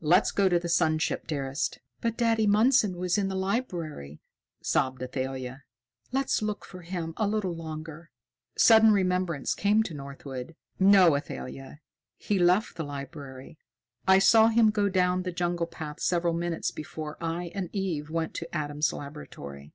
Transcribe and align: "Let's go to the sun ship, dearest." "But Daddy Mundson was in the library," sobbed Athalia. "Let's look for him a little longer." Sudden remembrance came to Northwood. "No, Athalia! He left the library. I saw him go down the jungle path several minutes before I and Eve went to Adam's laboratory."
"Let's 0.00 0.32
go 0.32 0.48
to 0.48 0.58
the 0.58 0.70
sun 0.70 0.98
ship, 0.98 1.26
dearest." 1.26 1.80
"But 2.00 2.16
Daddy 2.16 2.46
Mundson 2.46 2.96
was 2.96 3.18
in 3.18 3.28
the 3.28 3.34
library," 3.34 4.22
sobbed 4.62 5.02
Athalia. 5.02 5.64
"Let's 6.12 6.40
look 6.40 6.64
for 6.64 6.80
him 6.80 7.12
a 7.18 7.26
little 7.28 7.54
longer." 7.54 8.10
Sudden 8.56 8.90
remembrance 8.90 9.54
came 9.54 9.82
to 9.82 9.92
Northwood. 9.92 10.56
"No, 10.80 11.14
Athalia! 11.14 11.80
He 12.16 12.38
left 12.38 12.76
the 12.76 12.84
library. 12.84 13.58
I 14.08 14.18
saw 14.18 14.48
him 14.48 14.70
go 14.70 14.88
down 14.88 15.24
the 15.24 15.30
jungle 15.30 15.66
path 15.66 16.00
several 16.00 16.32
minutes 16.32 16.70
before 16.70 17.18
I 17.22 17.52
and 17.54 17.68
Eve 17.74 18.08
went 18.08 18.32
to 18.36 18.54
Adam's 18.56 18.94
laboratory." 18.94 19.74